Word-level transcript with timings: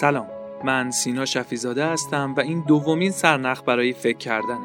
سلام. 0.00 0.26
من 0.64 0.90
سینا 0.90 1.24
شفیزاده 1.24 1.86
هستم 1.86 2.34
و 2.36 2.40
این 2.40 2.64
دومین 2.68 3.10
سرنخ 3.10 3.62
برای 3.66 3.92
فکر 3.92 4.18
کردنه. 4.18 4.58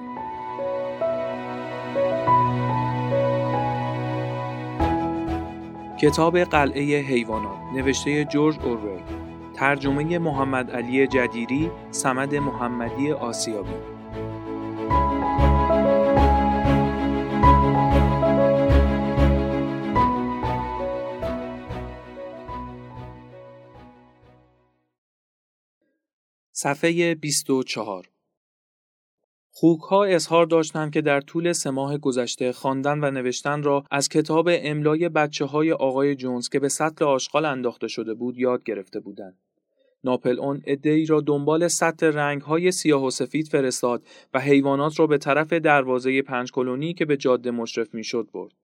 کتاب 6.01 6.39
قلعه 6.39 7.01
حیوانات 7.01 7.57
نوشته 7.75 8.25
جورج 8.25 8.59
اورول 8.59 9.01
ترجمه 9.53 10.17
محمد 10.17 10.71
علی 10.71 11.07
جدیری 11.07 11.71
سمد 11.91 12.35
محمدی 12.35 13.11
آسیابی. 13.11 13.92
صفحه 26.63 27.15
24 27.15 28.09
خوکها 29.51 30.05
اظهار 30.05 30.45
داشتند 30.45 30.93
که 30.93 31.01
در 31.01 31.21
طول 31.21 31.53
سه 31.53 31.69
ماه 31.69 31.97
گذشته 31.97 32.51
خواندن 32.51 32.99
و 33.03 33.11
نوشتن 33.11 33.63
را 33.63 33.83
از 33.91 34.09
کتاب 34.09 34.49
املای 34.51 35.09
بچه 35.09 35.45
های 35.45 35.71
آقای 35.71 36.15
جونز 36.15 36.49
که 36.49 36.59
به 36.59 36.69
سطل 36.69 37.05
آشغال 37.05 37.45
انداخته 37.45 37.87
شده 37.87 38.13
بود 38.13 38.37
یاد 38.37 38.63
گرفته 38.63 38.99
بودند. 38.99 39.37
ناپل 40.03 40.39
اون 40.39 40.61
ادهی 40.65 41.05
را 41.05 41.21
دنبال 41.21 41.67
سطل 41.67 42.07
رنگ 42.07 42.41
های 42.41 42.71
سیاه 42.71 43.05
و 43.05 43.09
سفید 43.09 43.47
فرستاد 43.47 44.03
و 44.33 44.39
حیوانات 44.39 44.99
را 44.99 45.07
به 45.07 45.17
طرف 45.17 45.53
دروازه 45.53 46.21
پنج 46.21 46.51
کلونی 46.51 46.93
که 46.93 47.05
به 47.05 47.17
جاده 47.17 47.51
مشرف 47.51 47.93
می‌شد 47.93 48.29
برد. 48.33 48.62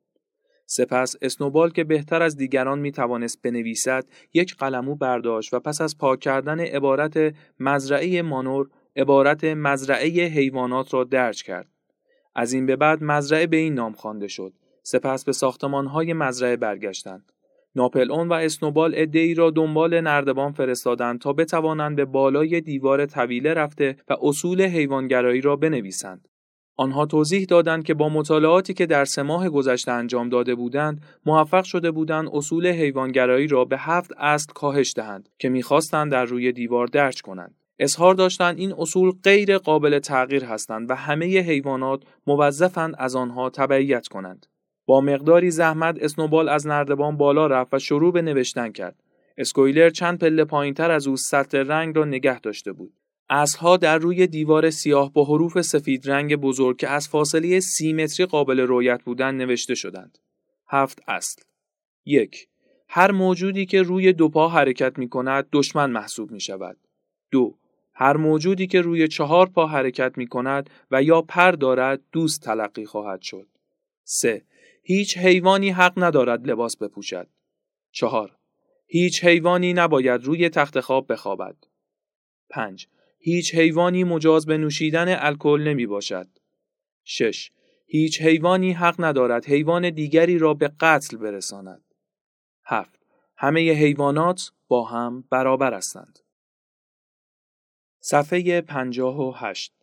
سپس 0.71 1.15
اسنوبال 1.21 1.69
که 1.69 1.83
بهتر 1.83 2.21
از 2.21 2.37
دیگران 2.37 2.79
می 2.79 2.91
توانست 2.91 3.41
بنویسد 3.41 4.05
یک 4.33 4.55
قلمو 4.55 4.95
برداشت 4.95 5.53
و 5.53 5.59
پس 5.59 5.81
از 5.81 5.97
پاک 5.97 6.19
کردن 6.19 6.59
عبارت 6.59 7.33
مزرعه 7.59 8.21
مانور 8.21 8.69
عبارت 8.95 9.43
مزرعه 9.43 10.09
حیوانات 10.09 10.93
را 10.93 11.03
درج 11.03 11.43
کرد. 11.43 11.67
از 12.35 12.53
این 12.53 12.65
به 12.65 12.75
بعد 12.75 13.03
مزرعه 13.03 13.47
به 13.47 13.57
این 13.57 13.73
نام 13.73 13.93
خوانده 13.93 14.27
شد. 14.27 14.53
سپس 14.83 15.23
به 15.23 15.31
ساختمانهای 15.31 16.13
مزرعه 16.13 16.55
برگشتند. 16.55 17.31
ناپل 17.75 18.11
اون 18.11 18.27
و 18.27 18.33
اسنوبال 18.33 18.93
ادهی 18.95 19.33
را 19.33 19.49
دنبال 19.49 20.01
نردبان 20.01 20.51
فرستادند 20.51 21.19
تا 21.19 21.33
بتوانند 21.33 21.95
به 21.95 22.05
بالای 22.05 22.61
دیوار 22.61 23.05
طویله 23.05 23.53
رفته 23.53 23.95
و 24.09 24.15
اصول 24.21 24.61
حیوانگرایی 24.61 25.41
را 25.41 25.55
بنویسند. 25.55 26.27
آنها 26.79 27.05
توضیح 27.05 27.45
دادند 27.45 27.83
که 27.83 27.93
با 27.93 28.09
مطالعاتی 28.09 28.73
که 28.73 28.85
در 28.85 29.05
سه 29.05 29.21
ماه 29.21 29.49
گذشته 29.49 29.91
انجام 29.91 30.29
داده 30.29 30.55
بودند 30.55 31.01
موفق 31.25 31.63
شده 31.63 31.91
بودند 31.91 32.29
اصول 32.33 32.67
حیوانگرایی 32.67 33.47
را 33.47 33.65
به 33.65 33.77
هفت 33.77 34.11
اصل 34.17 34.53
کاهش 34.53 34.93
دهند 34.95 35.29
که 35.39 35.49
می‌خواستند 35.49 36.11
در 36.11 36.25
روی 36.25 36.51
دیوار 36.51 36.87
درج 36.87 37.21
کنند. 37.21 37.55
اظهار 37.79 38.15
داشتند 38.15 38.57
این 38.57 38.73
اصول 38.77 39.11
غیر 39.23 39.57
قابل 39.57 39.99
تغییر 39.99 40.45
هستند 40.45 40.89
و 40.89 40.95
همه 40.95 41.25
حیوانات 41.25 42.03
موظفند 42.27 42.95
از 42.97 43.15
آنها 43.15 43.49
تبعیت 43.49 44.07
کنند. 44.07 44.45
با 44.85 45.01
مقداری 45.01 45.51
زحمت 45.51 45.97
اسنوبال 46.01 46.49
از 46.49 46.67
نردبان 46.67 47.17
بالا 47.17 47.47
رفت 47.47 47.73
و 47.73 47.79
شروع 47.79 48.13
به 48.13 48.21
نوشتن 48.21 48.71
کرد. 48.71 49.03
اسکویلر 49.37 49.89
چند 49.89 50.19
پله 50.19 50.45
پایینتر 50.45 50.91
از 50.91 51.07
او 51.07 51.17
سطح 51.17 51.57
رنگ 51.57 51.97
را 51.97 52.05
نگه 52.05 52.39
داشته 52.39 52.71
بود. 52.71 52.93
اصلها 53.29 53.77
در 53.77 53.97
روی 53.97 54.27
دیوار 54.27 54.69
سیاه 54.69 55.13
با 55.13 55.25
حروف 55.25 55.61
سفید 55.61 56.09
رنگ 56.09 56.35
بزرگ 56.35 56.77
که 56.77 56.87
از 56.89 57.07
فاصله 57.07 57.59
سی 57.59 57.93
متری 57.93 58.25
قابل 58.25 58.59
رویت 58.59 59.03
بودن 59.03 59.35
نوشته 59.35 59.75
شدند. 59.75 60.17
هفت 60.67 60.99
اصل 61.07 61.41
یک 62.05 62.47
هر 62.87 63.11
موجودی 63.11 63.65
که 63.65 63.81
روی 63.81 64.13
دو 64.13 64.29
پا 64.29 64.49
حرکت 64.49 64.97
می 64.97 65.09
کند 65.09 65.47
دشمن 65.51 65.91
محسوب 65.91 66.31
می 66.31 66.41
شود. 66.41 66.77
دو 67.31 67.57
هر 67.93 68.17
موجودی 68.17 68.67
که 68.67 68.81
روی 68.81 69.07
چهار 69.07 69.49
پا 69.49 69.67
حرکت 69.67 70.17
می 70.17 70.27
کند 70.27 70.69
و 70.91 71.03
یا 71.03 71.21
پر 71.21 71.51
دارد 71.51 72.01
دوست 72.11 72.41
تلقی 72.41 72.85
خواهد 72.85 73.21
شد. 73.21 73.47
سه 74.03 74.45
هیچ 74.83 75.17
حیوانی 75.17 75.69
حق 75.69 75.93
ندارد 76.03 76.47
لباس 76.47 76.77
بپوشد. 76.77 77.27
چهار 77.91 78.35
هیچ 78.87 79.23
حیوانی 79.23 79.73
نباید 79.73 80.23
روی 80.23 80.49
تخت 80.49 80.79
خواب 80.79 81.11
بخوابد. 81.11 81.55
5. 82.49 82.87
هیچ 83.19 83.55
حیوانی 83.55 84.03
مجاز 84.03 84.45
به 84.45 84.57
نوشیدن 84.57 85.15
الکل 85.19 85.63
نمی 85.67 85.85
باشد. 85.85 86.27
6. 87.03 87.51
هیچ 87.85 88.21
حیوانی 88.21 88.71
حق 88.71 88.95
ندارد 88.99 89.45
حیوان 89.45 89.89
دیگری 89.89 90.37
را 90.37 90.53
به 90.53 90.71
قتل 90.79 91.17
برساند. 91.17 91.83
7. 92.65 92.99
همه 93.37 93.71
حیوانات 93.71 94.51
با 94.67 94.85
هم 94.85 95.23
برابر 95.29 95.73
هستند. 95.73 96.19
صفحه 97.99 98.61
58 98.61 99.73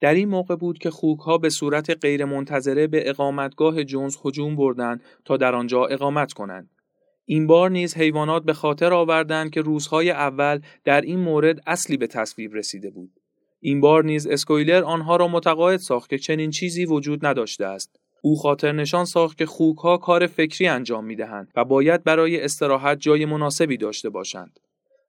در 0.00 0.14
این 0.14 0.28
موقع 0.28 0.56
بود 0.56 0.78
که 0.78 0.90
خوکها 0.90 1.38
به 1.38 1.50
صورت 1.50 1.90
غیرمنتظره 1.90 2.86
به 2.86 3.10
اقامتگاه 3.10 3.84
جونز 3.84 4.16
هجوم 4.24 4.56
بردند 4.56 5.04
تا 5.24 5.36
در 5.36 5.54
آنجا 5.54 5.84
اقامت 5.84 6.32
کنند. 6.32 6.70
این 7.32 7.46
بار 7.46 7.70
نیز 7.70 7.96
حیوانات 7.96 8.44
به 8.44 8.52
خاطر 8.52 8.92
آوردند 8.92 9.50
که 9.50 9.60
روزهای 9.60 10.10
اول 10.10 10.60
در 10.84 11.00
این 11.00 11.18
مورد 11.18 11.60
اصلی 11.66 11.96
به 11.96 12.06
تصویب 12.06 12.54
رسیده 12.54 12.90
بود. 12.90 13.10
این 13.60 13.80
بار 13.80 14.04
نیز 14.04 14.26
اسکویلر 14.26 14.84
آنها 14.84 15.16
را 15.16 15.28
متقاعد 15.28 15.80
ساخت 15.80 16.10
که 16.10 16.18
چنین 16.18 16.50
چیزی 16.50 16.84
وجود 16.84 17.26
نداشته 17.26 17.66
است. 17.66 18.00
او 18.22 18.36
خاطر 18.36 18.72
نشان 18.72 19.04
ساخت 19.04 19.38
که 19.38 19.46
خوکها 19.46 19.98
کار 19.98 20.26
فکری 20.26 20.68
انجام 20.68 21.04
می 21.04 21.16
دهند 21.16 21.52
و 21.56 21.64
باید 21.64 22.04
برای 22.04 22.40
استراحت 22.40 23.00
جای 23.00 23.24
مناسبی 23.24 23.76
داشته 23.76 24.10
باشند. 24.10 24.60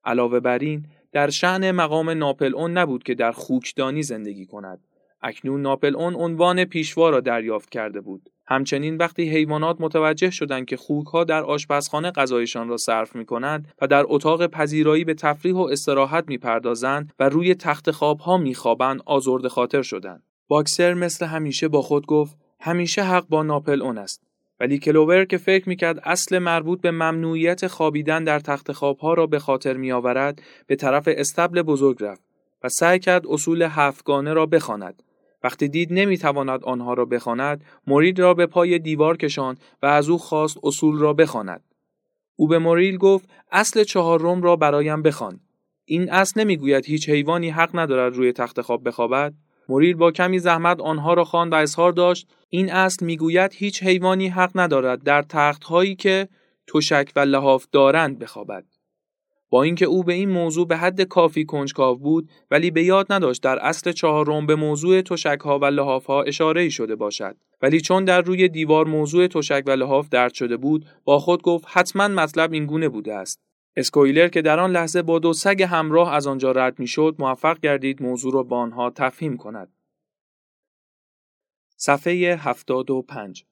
علاوه 0.03 0.39
بر 0.39 0.59
این 0.59 0.85
در 1.11 1.29
شعن 1.29 1.71
مقام 1.71 2.09
ناپل 2.09 2.55
اون 2.55 2.77
نبود 2.77 3.03
که 3.03 3.15
در 3.15 3.31
خوکدانی 3.31 4.03
زندگی 4.03 4.45
کند. 4.45 4.79
اکنون 5.21 5.61
ناپل 5.61 5.95
اون 5.95 6.15
عنوان 6.15 6.65
پیشوا 6.65 7.09
را 7.09 7.19
دریافت 7.19 7.69
کرده 7.69 8.01
بود. 8.01 8.30
همچنین 8.51 8.97
وقتی 8.97 9.29
حیوانات 9.29 9.77
متوجه 9.79 10.29
شدند 10.29 10.65
که 10.65 10.77
خوکها 10.77 11.23
در 11.23 11.43
آشپزخانه 11.43 12.11
غذایشان 12.11 12.69
را 12.69 12.77
صرف 12.77 13.15
می 13.15 13.25
کنند 13.25 13.73
و 13.81 13.87
در 13.87 14.03
اتاق 14.07 14.47
پذیرایی 14.47 15.03
به 15.03 15.13
تفریح 15.13 15.55
و 15.55 15.67
استراحت 15.71 16.23
می 16.27 16.37
پردازند 16.37 17.13
و 17.19 17.29
روی 17.29 17.55
تخت 17.55 17.91
خوابها 17.91 18.37
می 18.37 18.55
خوابند 18.55 19.01
آزرد 19.05 19.47
خاطر 19.47 19.81
شدند. 19.81 20.23
باکسر 20.47 20.93
مثل 20.93 21.25
همیشه 21.25 21.67
با 21.67 21.81
خود 21.81 22.05
گفت 22.05 22.37
همیشه 22.59 23.03
حق 23.03 23.25
با 23.29 23.43
ناپل 23.43 23.81
اون 23.81 23.97
است. 23.97 24.21
ولی 24.59 24.79
کلوور 24.79 25.25
که 25.25 25.37
فکر 25.37 25.69
می‌کرد 25.69 25.99
اصل 26.03 26.39
مربوط 26.39 26.81
به 26.81 26.91
ممنوعیت 26.91 27.67
خوابیدن 27.67 28.23
در 28.23 28.39
تخت 28.39 28.71
خوابها 28.71 29.13
را 29.13 29.27
به 29.27 29.39
خاطر 29.39 29.77
میآورد 29.77 30.41
به 30.67 30.75
طرف 30.75 31.03
استبل 31.11 31.61
بزرگ 31.61 31.97
رفت 32.03 32.21
و 32.63 32.69
سعی 32.69 32.99
کرد 32.99 33.27
اصول 33.27 33.61
هفتگانه 33.61 34.33
را 34.33 34.45
بخواند 34.45 35.03
وقتی 35.43 35.67
دید 35.67 35.93
نمی‌تواند 35.93 36.63
آنها 36.63 36.93
را 36.93 37.05
بخواند 37.05 37.63
مرید 37.87 38.19
را 38.19 38.33
به 38.33 38.45
پای 38.45 38.79
دیوار 38.79 39.17
کشاند 39.17 39.59
و 39.81 39.85
از 39.85 40.09
او 40.09 40.17
خواست 40.17 40.57
اصول 40.63 40.99
را 40.99 41.13
بخواند. 41.13 41.63
او 42.35 42.47
به 42.47 42.59
موریل 42.59 42.97
گفت 42.97 43.29
اصل 43.51 43.83
چهارم 43.83 44.41
را 44.41 44.55
برایم 44.55 45.01
بخوان. 45.01 45.39
این 45.85 46.11
اصل 46.11 46.41
نمی‌گوید 46.41 46.85
هیچ 46.85 47.09
حیوانی 47.09 47.49
حق 47.49 47.69
ندارد 47.73 48.15
روی 48.15 48.33
تخت 48.33 48.61
خواب 48.61 48.87
بخوابد. 48.87 49.33
موریل 49.69 49.95
با 49.95 50.11
کمی 50.11 50.39
زحمت 50.39 50.79
آنها 50.79 51.13
را 51.13 51.23
خواند 51.23 51.53
و 51.53 51.55
اظهار 51.55 51.91
داشت 51.91 52.27
این 52.49 52.71
اصل 52.71 53.05
می‌گوید 53.05 53.53
هیچ 53.53 53.83
حیوانی 53.83 54.27
حق 54.27 54.51
ندارد 54.55 55.03
در 55.03 55.21
تختهایی 55.21 55.95
که 55.95 56.27
تشک 56.73 57.11
و 57.15 57.19
لحاف 57.19 57.65
دارند 57.71 58.19
بخوابد. 58.19 58.65
با 59.51 59.63
اینکه 59.63 59.85
او 59.85 60.03
به 60.03 60.13
این 60.13 60.29
موضوع 60.29 60.67
به 60.67 60.77
حد 60.77 61.01
کافی 61.01 61.45
کنجکاو 61.45 61.97
بود 61.97 62.29
ولی 62.51 62.71
به 62.71 62.83
یاد 62.83 63.13
نداشت 63.13 63.43
در 63.43 63.59
اصل 63.59 63.91
چهارم 63.91 64.45
به 64.45 64.55
موضوع 64.55 65.01
تشکها 65.01 65.59
و 65.59 65.65
لحافها 65.65 66.23
اشاره 66.23 66.69
شده 66.69 66.95
باشد. 66.95 67.35
ولی 67.61 67.81
چون 67.81 68.05
در 68.05 68.21
روی 68.21 68.49
دیوار 68.49 68.87
موضوع 68.87 69.27
تشک 69.27 69.63
و 69.67 69.71
لحاف 69.71 70.09
درد 70.09 70.33
شده 70.33 70.57
بود 70.57 70.85
با 71.03 71.19
خود 71.19 71.41
گفت 71.41 71.65
حتما 71.67 72.07
مطلب 72.07 72.53
این 72.53 72.65
گونه 72.65 72.89
بوده 72.89 73.13
است. 73.13 73.41
اسکویلر 73.75 74.27
که 74.27 74.41
در 74.41 74.59
آن 74.59 74.71
لحظه 74.71 75.01
با 75.01 75.19
دو 75.19 75.33
سگ 75.33 75.61
همراه 75.61 76.13
از 76.13 76.27
آنجا 76.27 76.51
رد 76.51 76.79
می‌شد 76.79 77.15
موفق 77.19 77.59
گردید 77.59 78.03
موضوع 78.03 78.33
را 78.33 78.43
با 78.43 78.57
آنها 78.57 78.89
تفهیم 78.89 79.37
کند. 79.37 79.73
صفحه 81.77 82.35
75 82.39 83.45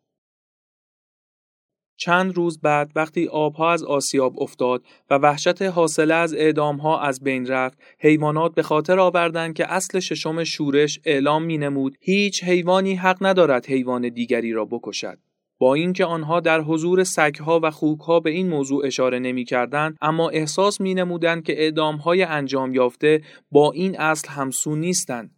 چند 2.00 2.36
روز 2.36 2.62
بعد 2.62 2.92
وقتی 2.96 3.28
آبها 3.28 3.72
از 3.72 3.84
آسیاب 3.84 4.44
افتاد 4.44 4.84
و 5.10 5.16
وحشت 5.16 5.62
حاصله 5.62 6.14
از 6.14 6.34
اعدامها 6.34 7.02
از 7.02 7.24
بین 7.24 7.48
رفت 7.48 7.78
حیوانات 8.00 8.56
به 8.56 8.64
خاطر 8.64 9.00
آوردند 9.00 9.54
که 9.54 9.74
اصل 9.74 10.00
ششم 10.00 10.44
شورش 10.44 11.00
اعلام 11.06 11.44
می 11.44 11.58
نمود 11.58 11.98
هیچ 12.02 12.44
حیوانی 12.44 12.96
حق 12.96 13.18
ندارد 13.22 13.66
حیوان 13.66 14.10
دیگری 14.10 14.52
را 14.54 14.66
بکشد 14.66 15.18
با 15.60 15.74
اینکه 15.74 16.06
آنها 16.06 16.40
در 16.40 16.62
حضور 16.62 17.04
سگها 17.04 17.60
و 17.64 17.72
خوکها 17.72 18.20
به 18.20 18.30
این 18.30 18.50
موضوع 18.50 18.86
اشاره 18.86 19.20
نمی 19.20 19.46
کردن، 19.46 19.96
اما 20.02 20.30
احساس 20.30 20.82
می 20.82 20.94
نمودن 20.94 21.42
که 21.42 21.62
اعدامهای 21.62 22.24
انجام 22.24 22.74
یافته 22.74 23.22
با 23.52 23.72
این 23.72 24.00
اصل 24.00 24.30
همسو 24.30 24.76
نیستند. 24.76 25.32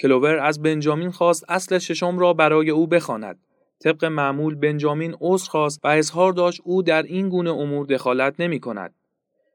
کلوور 0.00 0.38
از 0.38 0.62
بنجامین 0.62 1.10
خواست 1.10 1.44
اصل 1.48 1.78
ششم 1.78 2.18
را 2.18 2.32
برای 2.32 2.70
او 2.70 2.86
بخواند. 2.86 3.38
طبق 3.84 4.04
معمول 4.04 4.54
بنجامین 4.54 5.16
عذر 5.20 5.50
خواست 5.50 5.80
و 5.84 5.88
اظهار 5.88 6.32
داشت 6.32 6.60
او 6.64 6.82
در 6.82 7.02
این 7.02 7.28
گونه 7.28 7.50
امور 7.50 7.86
دخالت 7.86 8.34
نمی 8.38 8.60
کند. 8.60 8.94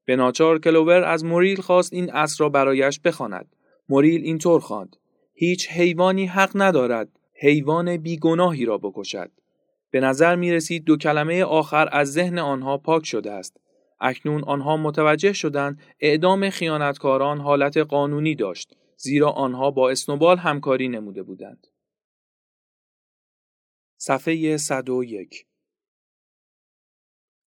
به 0.06 0.16
ناچار 0.16 0.60
کلوور 0.60 1.04
از 1.04 1.25
موریل 1.25 1.62
خواست 1.62 1.94
این 1.94 2.13
اصر 2.13 2.44
را 2.44 2.50
برایش 2.50 3.00
بخواند. 3.00 3.56
موریل 3.89 4.24
اینطور 4.24 4.60
خواند: 4.60 4.95
هیچ 5.33 5.69
حیوانی 5.69 6.25
حق 6.25 6.51
ندارد 6.56 7.10
حیوان 7.33 7.98
بیگناهی 7.98 8.66
را 8.66 8.77
بکشد. 8.77 9.31
به 9.92 10.00
نظر 10.00 10.36
می 10.36 10.54
رسید 10.54 10.83
دو 10.83 10.98
کلمه 10.98 11.44
آخر 11.44 11.89
از 11.92 12.13
ذهن 12.13 12.39
آنها 12.39 12.77
پاک 12.77 13.06
شده 13.06 13.31
است. 13.31 13.57
اکنون 14.01 14.44
آنها 14.44 14.77
متوجه 14.77 15.33
شدند 15.33 15.80
اعدام 16.00 16.50
خیانتکاران 16.50 17.39
حالت 17.39 17.77
قانونی 17.77 18.36
داشت 18.36 18.77
زیرا 18.98 19.30
آنها 19.30 19.72
با 19.72 19.89
اسنوبال 19.89 20.38
همکاری 20.38 20.88
نموده 20.88 21.24
بودند. 21.24 21.68
صفحه 24.07 24.57
101 24.57 25.46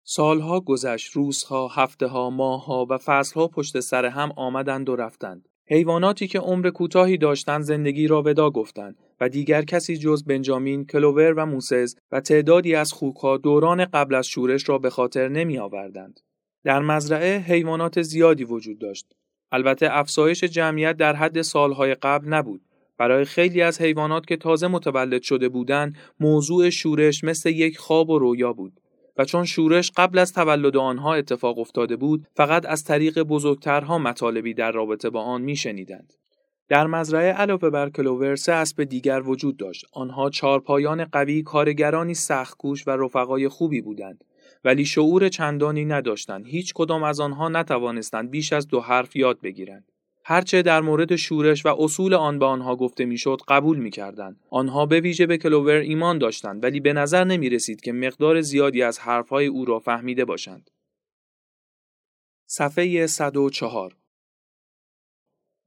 سالها 0.04 0.60
گذشت 0.60 1.12
روزها، 1.12 1.68
هفتهها، 1.68 2.30
ماهها 2.30 2.88
و 2.90 2.98
فصلها 2.98 3.48
پشت 3.48 3.80
سر 3.80 4.06
هم 4.06 4.32
آمدند 4.36 4.90
و 4.90 4.96
رفتند. 4.96 5.50
حیواناتی 5.66 6.28
که 6.28 6.40
عمر 6.40 6.70
کوتاهی 6.70 7.18
داشتند 7.18 7.62
زندگی 7.62 8.08
را 8.08 8.22
ودا 8.22 8.50
گفتند 8.50 8.98
و 9.22 9.30
دیگر 9.30 9.62
کسی 9.62 9.98
جز 9.98 10.24
بنجامین، 10.24 10.86
کلوور 10.86 11.34
و 11.34 11.46
موسز 11.46 11.96
و 12.12 12.22
تعدادی 12.22 12.76
از 12.76 12.94
خوکها 12.94 13.38
دوران 13.38 13.86
قبل 13.86 14.16
از 14.16 14.28
شورش 14.28 14.70
را 14.70 14.78
به 14.78 14.90
خاطر 14.90 15.28
نمی 15.28 15.58
آوردند. 15.58 16.20
در 16.64 16.80
مزرعه 16.80 17.38
حیوانات 17.38 18.02
زیادی 18.02 18.44
وجود 18.44 18.80
داشت. 18.80 19.14
البته 19.52 19.88
افزایش 19.92 20.44
جمعیت 20.44 20.98
در 20.98 21.16
حد 21.16 21.42
سالهای 21.42 21.96
قبل 21.96 22.28
نبود. 22.28 22.62
برای 23.00 23.26
خیلی 23.26 23.62
از 23.62 23.82
حیوانات 23.82 24.26
که 24.26 24.38
تازه 24.38 24.68
متولد 24.68 25.22
شده 25.22 25.50
بودند، 25.50 25.98
موضوع 26.20 26.70
شورش 26.70 27.24
مثل 27.24 27.50
یک 27.50 27.78
خواب 27.78 28.10
و 28.10 28.20
رویا 28.20 28.54
بود. 28.54 28.74
و 29.18 29.26
چون 29.26 29.46
شورش 29.46 29.92
قبل 29.98 30.18
از 30.18 30.34
تولد 30.34 30.78
آنها 30.78 31.14
اتفاق 31.14 31.60
افتاده 31.60 31.96
بود 31.96 32.28
فقط 32.36 32.66
از 32.66 32.84
طریق 32.84 33.20
بزرگترها 33.20 33.98
مطالبی 33.98 34.54
در 34.54 34.72
رابطه 34.72 35.10
با 35.10 35.22
آن 35.22 35.42
میشنیدند. 35.42 36.14
در 36.70 36.88
مزرعه 36.88 37.34
علاوه 37.34 37.70
بر 37.70 37.90
کلوور 37.90 38.36
سه 38.36 38.52
اسب 38.52 38.84
دیگر 38.84 39.22
وجود 39.22 39.58
داشت. 39.58 39.86
آنها 39.94 40.30
چارپایان 40.30 41.06
قوی 41.06 41.44
کارگرانی 41.44 42.14
سختکوش 42.14 42.88
و 42.88 42.92
رفقای 42.92 43.48
خوبی 43.48 43.82
بودند. 43.82 44.24
ولی 44.64 44.86
شعور 44.86 45.30
چندانی 45.30 45.86
نداشتند. 45.86 46.48
هیچ 46.48 46.74
کدام 46.74 47.04
از 47.04 47.20
آنها 47.20 47.50
نتوانستند 47.50 48.32
بیش 48.32 48.54
از 48.54 48.68
دو 48.68 48.80
حرف 48.80 49.16
یاد 49.16 49.42
بگیرند. 49.42 49.92
هرچه 50.30 50.62
در 50.62 50.82
مورد 50.82 51.16
شورش 51.16 51.66
و 51.66 51.76
اصول 51.80 52.14
آن 52.14 52.40
به 52.40 52.46
آنها 52.46 52.76
گفته 52.76 53.06
می‌شد 53.06 53.42
قبول 53.48 53.80
می‌کردند. 53.80 54.40
آنها 54.50 54.86
به 54.86 55.00
ویژه 55.00 55.26
به 55.26 55.38
کلوور 55.38 55.76
ایمان 55.76 56.18
داشتند 56.18 56.64
ولی 56.64 56.80
به 56.80 56.94
نظر 56.94 57.24
نمی 57.24 57.50
رسید 57.50 57.82
که 57.82 57.94
مقدار 57.94 58.42
زیادی 58.42 58.84
از 58.84 59.00
حرفهای 59.00 59.46
او 59.46 59.66
را 59.66 59.80
فهمیده 59.80 60.26
باشند. 60.26 60.70
صفحه 62.46 63.08
104 63.08 63.96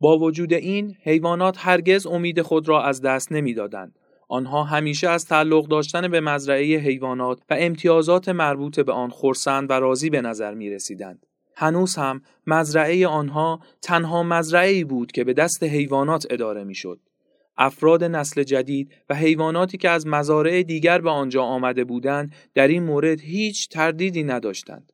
با 0.01 0.19
وجود 0.19 0.53
این 0.53 0.97
حیوانات 1.03 1.57
هرگز 1.59 2.07
امید 2.07 2.43
خود 2.43 2.69
را 2.69 2.83
از 2.83 3.03
دست 3.03 3.33
نمی‌دادند. 3.33 3.99
آنها 4.29 4.65
همیشه 4.65 5.09
از 5.09 5.27
تعلق 5.27 5.67
داشتن 5.69 6.09
به 6.09 6.21
مزرعه 6.21 6.77
حیوانات 6.77 7.43
و 7.51 7.57
امتیازات 7.59 8.29
مربوط 8.29 8.81
به 8.81 8.93
آن 8.93 9.11
خرسند 9.11 9.71
و 9.71 9.73
راضی 9.73 10.11
به 10.11 10.21
نظر 10.21 10.55
می 10.55 10.71
رسیدند. 10.71 11.27
هنوز 11.57 11.97
هم 11.97 12.23
مزرعه 12.47 13.07
آنها 13.07 13.61
تنها 13.83 14.23
مزرعه 14.23 14.85
بود 14.85 15.13
که 15.13 15.25
به 15.25 15.33
دست 15.33 15.63
حیوانات 15.63 16.27
اداره 16.31 16.65
می‌شد. 16.65 17.01
افراد 17.59 18.05
نسل 18.05 18.43
جدید 18.43 18.93
و 19.11 19.15
حیواناتی 19.15 19.79
که 19.79 19.91
از 19.91 20.07
مزارع 20.07 20.63
دیگر 20.63 21.01
به 21.01 21.11
آنجا 21.11 21.43
آمده 21.43 21.85
بودند 21.85 22.33
در 22.55 22.69
این 22.69 22.83
مورد 22.83 23.21
هیچ 23.21 23.69
تردیدی 23.69 24.23
نداشتند. 24.23 24.93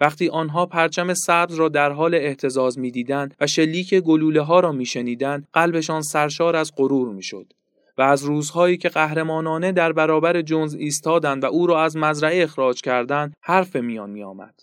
وقتی 0.00 0.28
آنها 0.28 0.66
پرچم 0.66 1.14
سبز 1.14 1.54
را 1.54 1.68
در 1.68 1.92
حال 1.92 2.14
احتزاز 2.14 2.78
می‌دیدند 2.78 3.34
و 3.40 3.46
شلیک 3.46 3.94
گلوله 3.94 4.40
ها 4.40 4.60
را 4.60 4.72
میشنیدند 4.72 5.48
قلبشان 5.52 6.02
سرشار 6.02 6.56
از 6.56 6.72
غرور 6.76 7.08
می‌شد 7.08 7.52
و 7.98 8.02
از 8.02 8.24
روزهایی 8.24 8.76
که 8.76 8.88
قهرمانانه 8.88 9.72
در 9.72 9.92
برابر 9.92 10.42
جونز 10.42 10.74
ایستادند 10.74 11.44
و 11.44 11.46
او 11.46 11.66
را 11.66 11.82
از 11.82 11.96
مزرعه 11.96 12.42
اخراج 12.42 12.80
کردند 12.80 13.36
حرف 13.40 13.76
میان 13.76 14.10
میآمد 14.10 14.54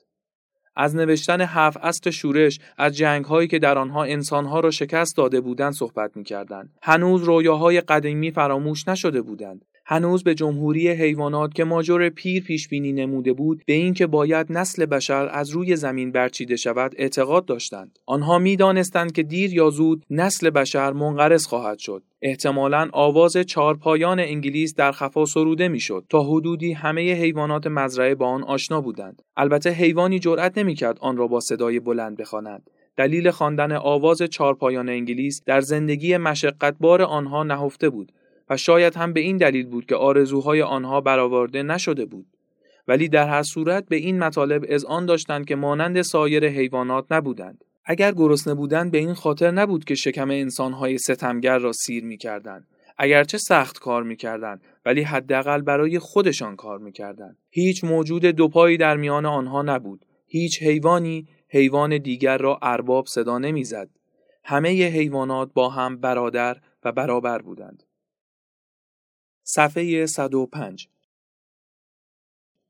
از 0.76 0.96
نوشتن 0.96 1.42
هفت 1.42 1.78
است 1.78 2.10
شورش 2.10 2.60
از 2.78 2.98
جنگ 2.98 3.26
هایی 3.26 3.48
که 3.48 3.60
در 3.60 3.78
آنها 3.78 4.04
انسانها 4.04 4.60
را 4.60 4.72
شکست 4.72 5.18
داده 5.18 5.42
بودند 5.42 5.74
صحبت 5.74 6.18
می 6.18 6.24
کردند. 6.24 6.70
هنوز 6.82 7.24
رویاهای 7.24 7.82
قدیمی 7.82 8.32
فراموش 8.32 8.88
نشده 8.88 9.22
بودند. 9.22 9.66
هنوز 9.92 10.24
به 10.24 10.36
جمهوری 10.36 10.90
حیوانات 10.90 11.54
که 11.54 11.64
ماجور 11.64 12.10
پیر 12.10 12.44
پیش 12.44 12.68
بینی 12.68 12.94
نموده 12.94 13.34
بود 13.34 13.64
به 13.66 13.74
اینکه 13.74 14.08
باید 14.08 14.48
نسل 14.50 14.86
بشر 14.86 15.30
از 15.32 15.50
روی 15.50 15.76
زمین 15.76 16.12
برچیده 16.12 16.56
شود 16.56 16.94
اعتقاد 16.98 17.46
داشتند. 17.46 18.00
آنها 18.06 18.40
می‌دانستند 18.40 19.12
که 19.12 19.24
دیر 19.24 19.54
یا 19.54 19.70
زود 19.70 20.06
نسل 20.10 20.50
بشر 20.50 20.92
منقرض 20.94 21.46
خواهد 21.46 21.80
شد. 21.80 22.04
احتمالا 22.22 22.90
آواز 22.94 23.38
چارپایان 23.38 24.20
انگلیس 24.20 24.76
در 24.76 24.92
خفا 24.92 25.26
سروده 25.26 25.68
می‌شد. 25.68 26.06
تا 26.10 26.24
حدودی 26.24 26.74
همه 26.74 27.14
حیوانات 27.14 27.68
مزرعه 27.68 28.16
با 28.16 28.28
آن 28.28 28.44
آشنا 28.44 28.82
بودند. 28.82 29.22
البته 29.38 29.70
حیوانی 29.70 30.20
جرأت 30.20 30.58
نمی‌کرد 30.58 30.98
آن 31.02 31.18
را 31.18 31.28
با 31.28 31.40
صدای 31.40 31.80
بلند 31.80 32.18
بخواند. 32.18 32.70
دلیل 32.98 33.32
خواندن 33.32 33.72
آواز 33.72 34.22
چارپایان 34.22 34.90
انگلیس 34.90 35.42
در 35.46 35.62
زندگی 35.62 36.18
مشقتبار 36.18 37.02
آنها 37.02 37.44
نهفته 37.44 37.90
بود. 37.90 38.12
و 38.52 38.58
شاید 38.58 38.96
هم 38.96 39.14
به 39.14 39.20
این 39.20 39.38
دلیل 39.38 39.66
بود 39.66 39.86
که 39.86 39.96
آرزوهای 39.96 40.62
آنها 40.62 41.02
برآورده 41.02 41.64
نشده 41.64 42.06
بود. 42.06 42.26
ولی 42.88 43.10
در 43.10 43.28
هر 43.28 43.44
صورت 43.44 43.86
به 43.90 43.96
این 43.96 44.20
مطالب 44.20 44.66
از 44.70 44.86
آن 44.86 45.06
داشتند 45.06 45.46
که 45.46 45.56
مانند 45.56 46.02
سایر 46.02 46.48
حیوانات 46.48 47.06
نبودند. 47.12 47.64
اگر 47.86 48.12
گرسنه 48.12 48.54
بودند 48.54 48.92
به 48.92 48.98
این 48.98 49.14
خاطر 49.14 49.52
نبود 49.52 49.86
که 49.86 49.96
شکم 49.96 50.30
انسانهای 50.30 50.98
ستمگر 50.98 51.58
را 51.58 51.72
سیر 51.72 52.04
می‌کردند. 52.04 52.68
اگرچه 52.98 53.38
سخت 53.38 53.80
کار 53.80 54.04
می‌کردند 54.04 54.62
ولی 54.86 55.02
حداقل 55.02 55.62
برای 55.62 56.00
خودشان 56.00 56.56
کار 56.56 56.80
می‌کردند. 56.80 57.38
هیچ 57.50 57.84
موجود 57.84 58.26
دوپایی 58.26 58.78
در 58.78 58.98
میان 58.98 59.26
آنها 59.26 59.62
نبود. 59.62 60.06
هیچ 60.28 60.64
حیوانی 60.64 61.28
حیوان 61.50 61.98
دیگر 61.98 62.38
را 62.38 62.60
ارباب 62.62 63.06
صدا 63.06 63.38
نمی‌زد. 63.38 63.90
همه 64.44 64.70
حیوانات 64.70 65.54
با 65.54 65.70
هم 65.70 65.98
برادر 65.98 66.58
و 66.84 66.92
برابر 66.92 67.42
بودند. 67.42 67.84
صفحه 69.44 70.06
105 70.06 70.88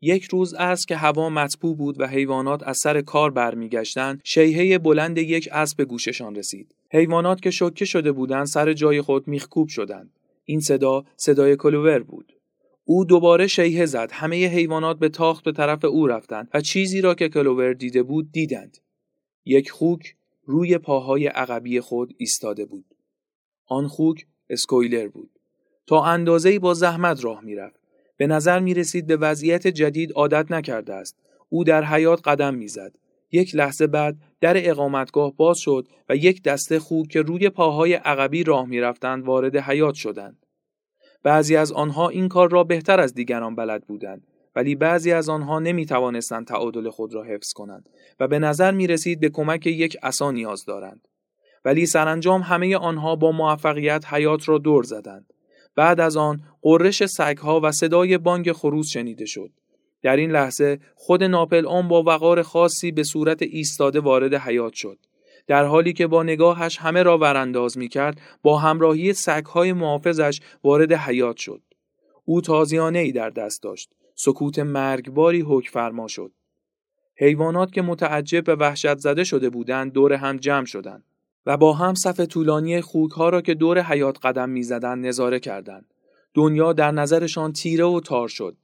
یک 0.01 0.24
روز 0.24 0.54
است 0.54 0.88
که 0.88 0.96
هوا 0.96 1.30
مطبوع 1.30 1.75
بود 1.75 2.00
و 2.01 2.08
حیوانات 2.08 2.63
از 2.63 2.78
سر 2.78 3.01
کار 3.01 3.32
برمیگشتند 3.32 4.22
شیهه 4.24 4.78
بلند 4.78 5.18
یک 5.18 5.50
اسب 5.51 5.78
به 5.78 5.86
گوششان 5.86 6.36
رسید. 6.36 6.75
حیوانات 6.92 7.42
که 7.42 7.51
شوکه 7.51 7.86
شده 7.86 8.12
بودند 8.12 8.46
سر 8.46 8.74
جای 8.74 9.01
خود 9.01 9.28
میخکوب 9.28 9.68
شدند. 9.68 10.20
این 10.46 10.60
صدا 10.60 11.06
صدای 11.18 11.56
کلوور 11.56 12.00
بود. 12.00 12.34
او 12.84 13.06
دوباره 13.06 13.48
شیهه 13.48 13.86
زد. 13.86 14.10
همه 14.12 14.48
حیوانات 14.48 15.00
به 15.00 15.10
تاخت 15.10 15.44
به 15.44 15.51
طرف 15.51 15.86
او 15.86 16.08
رفتند 16.08 16.50
و 16.54 16.62
چیزی 16.62 17.01
را 17.01 17.16
که 17.16 17.30
کلوور 17.30 17.74
دیده 17.74 18.04
بود 18.04 18.32
دیدند. 18.32 18.78
یک 19.46 19.72
خوک 19.72 20.16
روی 20.46 20.78
پاهای 20.78 21.28
عقبی 21.28 21.80
خود 21.80 22.13
ایستاده 22.18 22.66
بود. 22.66 22.86
آن 23.68 23.88
خوک 23.88 24.25
اسکویلر 24.50 25.08
بود. 25.08 25.31
تا 25.88 26.04
اندازه‌ای 26.04 26.60
با 26.60 26.74
زحمت 26.74 27.24
راه 27.26 27.42
می‌رفت. 27.42 27.80
به 28.18 28.28
نظر 28.28 28.60
می 28.60 28.74
رسید 28.74 29.08
به 29.08 29.18
وضعیت 29.18 29.68
جدید 29.68 30.12
عادت 30.12 30.52
نکرده 30.52 30.94
است. 30.94 31.18
او 31.50 31.64
در 31.64 31.84
حیات 31.84 32.28
قدم 32.28 32.54
می‌زد. 32.54 32.96
یک 33.32 33.56
لحظه 33.56 33.88
بعد 33.88 34.18
در 34.42 34.70
اقامتگاه 34.70 35.36
باز 35.36 35.58
شد 35.58 35.88
و 36.10 36.16
یک 36.16 36.44
دسته 36.44 36.80
خوب 36.80 37.08
که 37.08 37.22
روی 37.22 37.50
پاهای 37.50 37.94
عقبی 37.94 38.44
راه 38.44 38.66
می‌رفتند 38.66 39.26
وارد 39.26 39.56
حیات 39.56 39.96
شدند. 39.96 40.46
بعضی 41.24 41.56
از 41.56 41.72
آنها 41.72 42.10
این 42.10 42.28
کار 42.28 42.52
را 42.52 42.64
بهتر 42.64 43.00
از 43.00 43.14
دیگران 43.14 43.56
بلد 43.56 43.88
بودند 43.88 44.28
ولی 44.56 44.76
بعضی 44.76 45.12
از 45.12 45.30
آنها 45.30 45.60
نمی 45.60 45.86
توانستند 45.86 46.48
تعادل 46.48 46.90
خود 46.90 47.14
را 47.14 47.24
حفظ 47.24 47.54
کنند 47.54 47.90
و 48.20 48.28
به 48.28 48.40
نظر 48.40 48.72
می 48.72 48.88
رسید 48.88 49.20
به 49.20 49.30
کمک 49.30 49.68
یک 49.68 49.98
عصا 50.04 50.32
نیاز 50.32 50.66
دارند. 50.66 51.08
ولی 51.66 51.86
سرانجام 51.86 52.42
همه 52.42 52.78
آنها 52.78 53.16
با 53.16 53.32
موفقیت 53.32 54.06
حیات 54.14 54.50
را 54.50 54.58
دور 54.58 54.84
زدند. 54.84 55.34
بعد 55.75 56.00
از 56.00 56.18
آن 56.18 56.42
قررش 56.62 57.06
سگها 57.06 57.60
و 57.63 57.72
صدای 57.72 58.18
بانگ 58.18 58.51
خروس 58.51 58.88
شنیده 58.88 59.25
شد. 59.25 59.50
در 60.01 60.16
این 60.16 60.32
لحظه 60.32 60.80
خود 60.96 61.24
ناپل 61.24 61.68
اون 61.68 61.88
با 61.88 62.04
وقار 62.04 62.42
خاصی 62.42 62.92
به 62.92 63.04
صورت 63.04 63.42
ایستاده 63.42 64.00
وارد 64.00 64.34
حیات 64.34 64.74
شد. 64.74 64.98
در 65.48 65.66
حالی 65.66 65.94
که 65.94 66.08
با 66.08 66.24
نگاهش 66.24 66.78
همه 66.78 67.04
را 67.04 67.18
ورانداز 67.18 67.78
می 67.78 67.88
کرد 67.88 68.22
با 68.42 68.58
همراهی 68.58 69.13
سگهای 69.13 69.74
محافظش 69.74 70.40
وارد 70.63 70.94
حیات 70.94 71.38
شد. 71.38 71.62
او 72.25 72.42
تازیانه 72.42 73.00
ای 73.00 73.12
در 73.12 73.30
دست 73.30 73.63
داشت. 73.63 73.90
سکوت 74.16 74.60
مرگباری 74.60 75.42
حکم 75.42 75.72
فرما 75.72 76.08
شد. 76.08 76.32
حیوانات 77.16 77.72
که 77.72 77.82
متعجب 77.82 78.50
و 78.50 78.51
وحشت 78.51 78.98
زده 78.98 79.24
شده 79.24 79.50
بودند 79.50 79.92
دور 79.92 80.13
هم 80.13 80.38
جمع 80.38 80.66
شدند. 80.66 81.04
و 81.46 81.58
با 81.58 81.74
هم 81.74 81.94
صف 81.94 82.20
طولانی 82.20 82.82
خوک 82.82 83.12
ها 83.12 83.30
را 83.30 83.42
که 83.42 83.54
دور 83.54 83.82
حیات 83.82 84.26
قدم 84.26 84.50
می‌زدند 84.50 85.06
نظاره 85.06 85.40
کردند. 85.40 85.94
دنیا 86.34 86.74
در 86.74 86.92
نظرشان 86.92 87.54
تیره 87.54 87.86
و 87.86 88.00
تار 88.00 88.28
شد. 88.28 88.58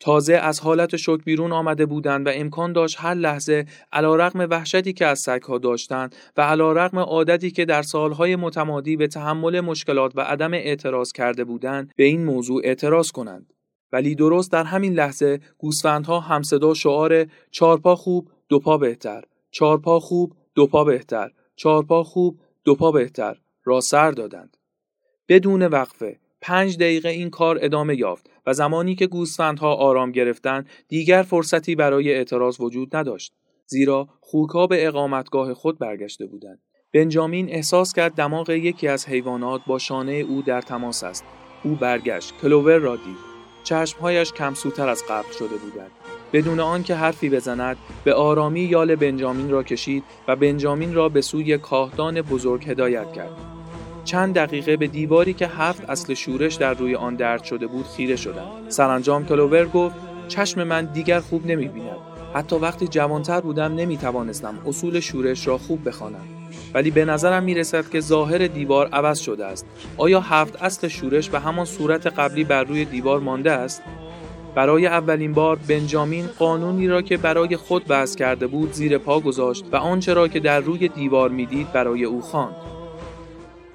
تازه 0.00 0.34
از 0.34 0.60
حالت 0.60 0.96
شک 0.96 1.24
بیرون 1.24 1.52
آمده 1.52 1.86
بودند 1.86 2.26
و 2.26 2.30
امکان 2.34 2.72
داشت 2.72 2.96
هر 3.00 3.14
لحظه 3.14 3.66
علیرغم 3.92 4.40
وحشتی 4.50 4.92
که 4.92 5.06
از 5.06 5.20
سگها 5.20 5.58
داشتند 5.58 6.16
و 6.36 6.42
علیرغم 6.42 6.98
عادتی 6.98 7.50
که 7.50 7.64
در 7.64 7.82
سالهای 7.82 8.36
متمادی 8.36 8.96
به 8.96 9.06
تحمل 9.06 9.60
مشکلات 9.60 10.12
و 10.14 10.20
عدم 10.20 10.54
اعتراض 10.54 11.12
کرده 11.12 11.44
بودند 11.44 11.92
به 11.96 12.04
این 12.04 12.24
موضوع 12.24 12.60
اعتراض 12.64 13.10
کنند 13.10 13.52
ولی 13.92 14.14
درست 14.14 14.52
در 14.52 14.64
همین 14.64 14.92
لحظه 14.92 15.40
گوسفندها 15.58 16.20
همصدا 16.20 16.74
شعار 16.74 17.26
چارپا 17.50 17.96
خوب 17.96 18.28
دو 18.48 18.58
پا 18.58 18.78
بهتر 18.78 19.24
چارپا 19.50 20.00
خوب 20.00 20.32
دو 20.54 20.66
پا 20.66 20.84
بهتر 20.84 21.30
چارپا 21.58 22.02
خوب 22.02 22.38
دو 22.64 22.74
پا 22.74 22.92
بهتر. 22.92 23.36
را 23.64 23.80
سر 23.80 24.10
دادند. 24.10 24.56
بدون 25.28 25.62
وقفه. 25.62 26.18
پنج 26.40 26.76
دقیقه 26.76 27.08
این 27.08 27.30
کار 27.30 27.58
ادامه 27.62 27.96
یافت 27.96 28.30
و 28.46 28.52
زمانی 28.52 28.94
که 28.94 29.06
گوسفندها 29.06 29.74
آرام 29.74 30.12
گرفتند 30.12 30.68
دیگر 30.88 31.22
فرصتی 31.22 31.74
برای 31.74 32.12
اعتراض 32.12 32.60
وجود 32.60 32.96
نداشت. 32.96 33.32
زیرا 33.66 34.08
خوکها 34.20 34.66
به 34.66 34.86
اقامتگاه 34.86 35.54
خود 35.54 35.78
برگشته 35.78 36.26
بودند. 36.26 36.62
بنجامین 36.94 37.50
احساس 37.50 37.92
کرد 37.92 38.12
دماغ 38.12 38.50
یکی 38.50 38.88
از 38.88 39.08
حیوانات 39.08 39.60
با 39.66 39.78
شانه 39.78 40.12
او 40.12 40.42
در 40.42 40.60
تماس 40.60 41.04
است. 41.04 41.24
او 41.64 41.74
برگشت. 41.74 42.34
کلوور 42.42 42.78
را 42.78 42.96
دید. 42.96 43.28
چشمهایش 43.64 44.32
کمسوتر 44.32 44.88
از 44.88 45.02
قبل 45.08 45.32
شده 45.32 45.56
بودند. 45.56 45.90
بدون 46.32 46.60
آنکه 46.60 46.94
حرفی 46.94 47.30
بزند 47.30 47.76
به 48.04 48.14
آرامی 48.14 48.60
یال 48.60 48.94
بنجامین 48.94 49.50
را 49.50 49.62
کشید 49.62 50.04
و 50.28 50.36
بنجامین 50.36 50.94
را 50.94 51.08
به 51.08 51.20
سوی 51.20 51.58
کاهدان 51.58 52.22
بزرگ 52.22 52.70
هدایت 52.70 53.12
کرد. 53.12 53.30
چند 54.04 54.34
دقیقه 54.34 54.76
به 54.76 54.86
دیواری 54.86 55.32
که 55.32 55.46
هفت 55.46 55.90
اصل 55.90 56.14
شورش 56.14 56.54
در 56.54 56.74
روی 56.74 56.94
آن 56.94 57.14
درد 57.14 57.44
شده 57.44 57.66
بود 57.66 57.86
خیره 57.86 58.16
شدم. 58.16 58.46
سرانجام 58.68 59.26
کلوور 59.26 59.66
گفت 59.66 59.96
چشم 60.28 60.64
من 60.64 60.84
دیگر 60.84 61.20
خوب 61.20 61.46
نمی 61.46 61.68
بیند. 61.68 61.96
حتی 62.34 62.56
وقتی 62.56 62.88
جوانتر 62.88 63.40
بودم 63.40 63.74
نمی 63.74 63.96
توانستم 63.96 64.58
اصول 64.66 65.00
شورش 65.00 65.46
را 65.46 65.58
خوب 65.58 65.88
بخوانم. 65.88 66.24
ولی 66.74 66.90
به 66.90 67.04
نظرم 67.04 67.42
می 67.42 67.54
رسد 67.54 67.90
که 67.90 68.00
ظاهر 68.00 68.46
دیوار 68.46 68.88
عوض 68.88 69.18
شده 69.18 69.46
است. 69.46 69.66
آیا 69.96 70.20
هفت 70.20 70.62
اصل 70.62 70.88
شورش 70.88 71.30
به 71.30 71.40
همان 71.40 71.64
صورت 71.64 72.06
قبلی 72.06 72.44
بر 72.44 72.64
روی 72.64 72.84
دیوار 72.84 73.20
مانده 73.20 73.52
است؟ 73.52 73.82
برای 74.58 74.86
اولین 74.86 75.32
بار 75.32 75.58
بنجامین 75.68 76.26
قانونی 76.38 76.88
را 76.88 77.02
که 77.02 77.16
برای 77.16 77.56
خود 77.56 77.84
وضع 77.88 78.18
کرده 78.18 78.46
بود 78.46 78.72
زیر 78.72 78.98
پا 78.98 79.20
گذاشت 79.20 79.64
و 79.72 79.76
آنچه 79.76 80.14
را 80.14 80.28
که 80.28 80.40
در 80.40 80.60
روی 80.60 80.88
دیوار 80.88 81.30
می‌دید 81.30 81.72
برای 81.72 82.04
او 82.04 82.20
خواند. 82.20 82.54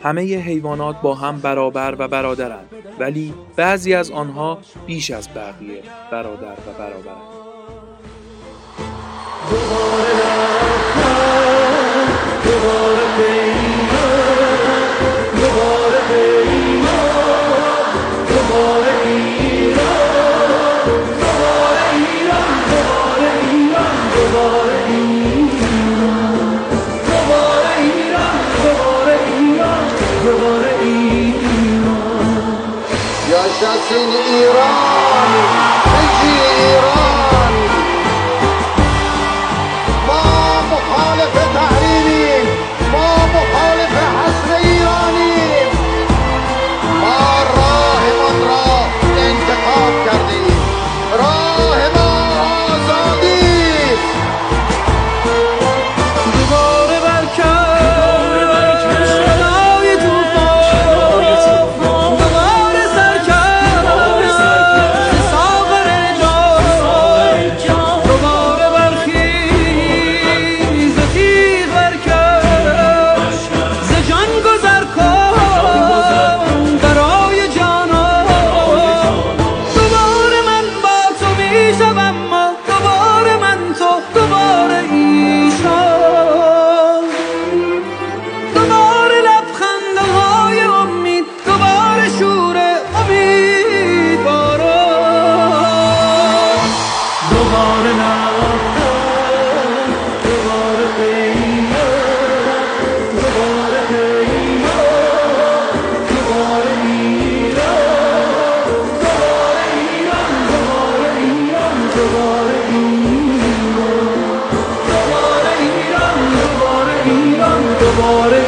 همه 0.01 0.21
حیوانات 0.21 1.01
با 1.01 1.15
هم 1.15 1.39
برابر 1.39 1.95
و 1.99 2.07
برادرند 2.07 2.69
ولی 2.99 3.33
بعضی 3.55 3.93
از 3.93 4.11
آنها 4.11 4.57
بیش 4.85 5.11
از 5.11 5.29
بقیه 5.33 5.83
برادر 6.11 6.53
و 6.53 6.79
برابرند 6.79 7.33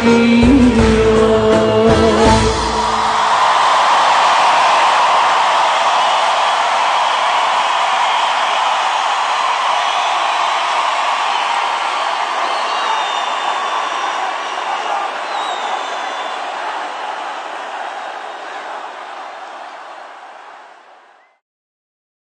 دوباره 0.06 0.35